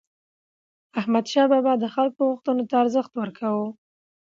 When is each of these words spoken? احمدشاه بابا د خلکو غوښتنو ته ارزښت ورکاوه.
احمدشاه 0.99 1.47
بابا 1.51 1.73
د 1.79 1.85
خلکو 1.95 2.21
غوښتنو 2.29 2.63
ته 2.69 2.75
ارزښت 2.83 3.11
ورکاوه. 3.17 3.67